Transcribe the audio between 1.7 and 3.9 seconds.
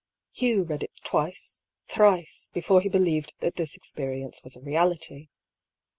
thrice, before he believed that this